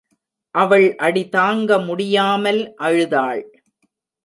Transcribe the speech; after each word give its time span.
அவள் 0.55 0.95
அடி 0.95 1.29
தாங்க 1.29 1.77
முடியாமல் 1.79 2.61
அழுதாள். 2.77 3.43